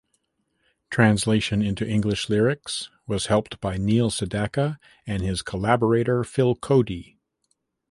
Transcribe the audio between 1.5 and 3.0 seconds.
into English lyrics